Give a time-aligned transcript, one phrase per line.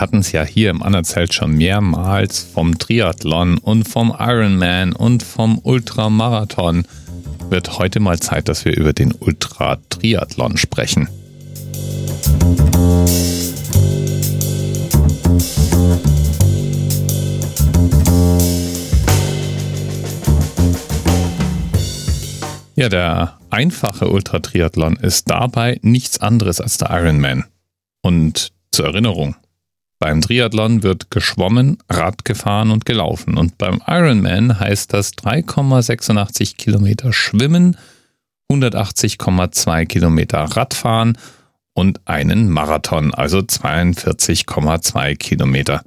[0.00, 5.58] hatten es ja hier im Anerzelt schon mehrmals vom Triathlon und vom Ironman und vom
[5.58, 6.84] Ultramarathon.
[7.50, 11.08] Wird heute mal Zeit, dass wir über den Ultra-Triathlon sprechen.
[22.74, 27.44] Ja, der einfache Ultratriathlon ist dabei nichts anderes als der Ironman.
[28.00, 29.36] Und zur Erinnerung,
[30.02, 33.38] beim Triathlon wird geschwommen, Rad gefahren und gelaufen.
[33.38, 37.76] Und beim Ironman heißt das 3,86 Kilometer Schwimmen,
[38.50, 41.16] 180,2 Kilometer Radfahren
[41.74, 45.84] und einen Marathon, also 42,2 Kilometer.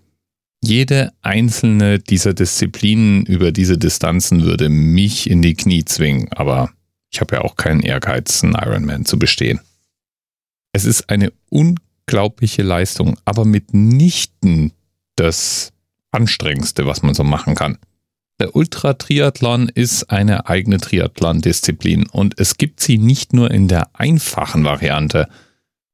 [0.64, 6.72] Jede einzelne dieser Disziplinen über diese Distanzen würde mich in die Knie zwingen, aber
[7.12, 9.60] ich habe ja auch keinen Ehrgeiz, einen Ironman zu bestehen.
[10.72, 14.72] Es ist eine unglaubliche Leistung, aber mitnichten
[15.16, 15.74] das
[16.12, 17.78] anstrengendste, was man so machen kann.
[18.40, 24.66] Der Ultratriathlon ist eine eigene Triathlon-Disziplin und es gibt sie nicht nur in der einfachen
[24.66, 25.30] Variante,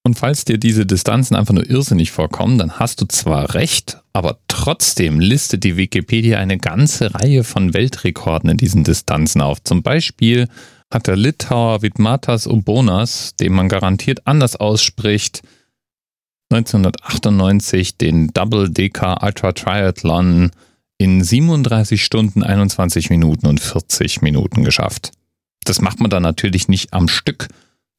[0.07, 4.39] Und falls dir diese Distanzen einfach nur irrsinnig vorkommen, dann hast du zwar recht, aber
[4.49, 9.65] trotzdem listet die Wikipedia eine ganze Reihe von Weltrekorden in diesen Distanzen auf.
[9.65, 10.49] Zum Beispiel
[10.93, 15.43] hat der Litauer Vidmatas Ubonas, den man garantiert anders ausspricht,
[16.53, 20.51] 1998 den Double DK Ultra Triathlon
[20.99, 25.13] in 37 Stunden, 21 Minuten und 40 Minuten geschafft.
[25.65, 27.49] Das macht man dann natürlich nicht am Stück,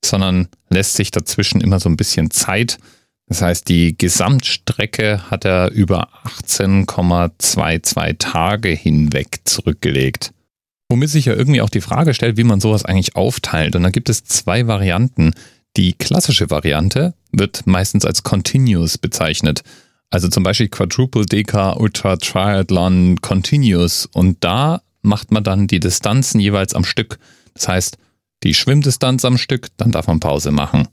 [0.05, 2.77] sondern lässt sich dazwischen immer so ein bisschen Zeit.
[3.27, 6.09] Das heißt, die Gesamtstrecke hat er über
[6.47, 10.31] 18,22 Tage hinweg zurückgelegt.
[10.89, 13.75] Womit sich ja irgendwie auch die Frage stellt, wie man sowas eigentlich aufteilt.
[13.75, 15.33] Und da gibt es zwei Varianten.
[15.77, 19.63] Die klassische Variante wird meistens als Continuous bezeichnet.
[20.11, 26.39] Also zum Beispiel Quadruple DK Ultra Triathlon Continuous und da macht man dann die Distanzen
[26.39, 27.17] jeweils am Stück.
[27.53, 27.97] Das heißt,
[28.45, 30.87] die Schwimmdistanz am Stück, dann darf man Pause machen.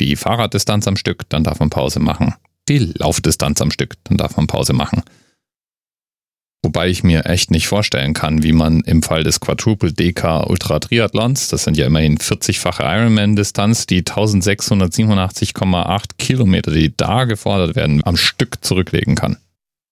[0.00, 2.34] Die Fahrraddistanz am Stück, dann darf man Pause machen.
[2.68, 5.02] Die Laufdistanz am Stück, dann darf man Pause machen.
[6.64, 10.80] Wobei ich mir echt nicht vorstellen kann, wie man im Fall des Quadruple DK Ultra
[10.80, 18.16] Triathlons, das sind ja immerhin 40-fache Ironman-Distanz, die 1687,8 Kilometer, die da gefordert werden, am
[18.16, 19.36] Stück zurücklegen kann.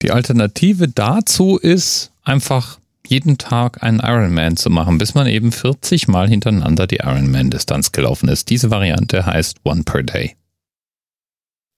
[0.01, 6.07] Die Alternative dazu ist einfach jeden Tag einen Ironman zu machen, bis man eben 40
[6.07, 8.49] Mal hintereinander die Ironman-Distanz gelaufen ist.
[8.49, 10.35] Diese Variante heißt One per Day.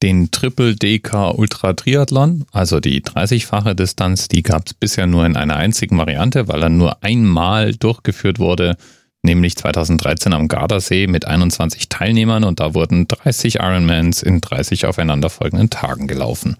[0.03, 5.37] Den Triple DK Ultra Triathlon, also die 30-fache Distanz, die gab es bisher nur in
[5.37, 8.77] einer einzigen Variante, weil er nur einmal durchgeführt wurde,
[9.23, 15.69] nämlich 2013 am Gardasee mit 21 Teilnehmern und da wurden 30 Ironmans in 30 aufeinanderfolgenden
[15.69, 16.57] Tagen gelaufen.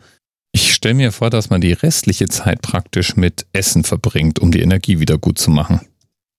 [0.85, 5.00] Stelle mir vor, dass man die restliche Zeit praktisch mit Essen verbringt, um die Energie
[5.00, 5.81] wieder gut zu machen.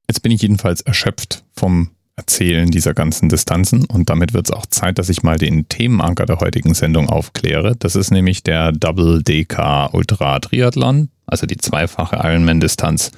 [0.08, 4.66] Jetzt bin ich jedenfalls erschöpft vom Erzählen dieser ganzen Distanzen und damit wird es auch
[4.66, 7.74] Zeit, dass ich mal den Themenanker der heutigen Sendung aufkläre.
[7.76, 13.10] Das ist nämlich der Double DK Ultra Triathlon, also die zweifache Ironman-Distanz.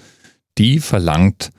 [0.56, 1.50] Die verlangt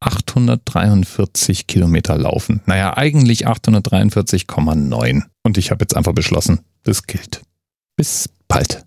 [0.00, 2.62] 843 Kilometer laufen.
[2.64, 5.24] Naja, eigentlich 843,9.
[5.42, 7.42] Und ich habe jetzt einfach beschlossen, das gilt.
[7.96, 8.86] Bis bald.